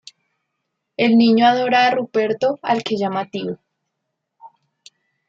[0.97, 3.59] El niño adora a Ruperto al que llama tío.